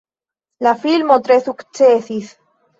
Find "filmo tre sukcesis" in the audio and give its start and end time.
0.85-2.35